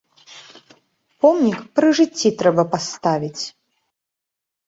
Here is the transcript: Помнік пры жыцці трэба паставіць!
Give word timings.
Помнік 1.25 1.59
пры 1.79 1.87
жыцці 1.99 2.29
трэба 2.39 2.63
паставіць! 2.73 3.43